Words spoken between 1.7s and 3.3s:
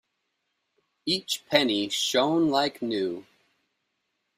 shone like new.